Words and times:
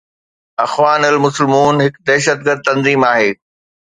اخوان 0.65 1.01
المسلمون 1.11 1.75
هڪ 1.85 1.93
دهشتگرد 2.07 2.65
تنظيم 2.69 3.01
آهي 3.13 3.31